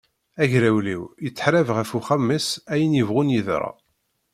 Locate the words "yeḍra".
3.35-3.71